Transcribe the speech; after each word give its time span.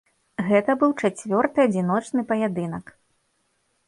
Гэта 0.45 0.71
быў 0.83 0.95
чацвёрты 1.03 1.59
адзіночны 1.69 2.23
паядынак. 2.31 2.85